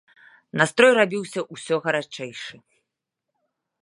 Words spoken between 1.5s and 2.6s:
ўсё гарачэйшы.